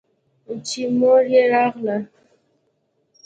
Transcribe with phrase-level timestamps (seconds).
[0.67, 1.97] چې مور يې راغله.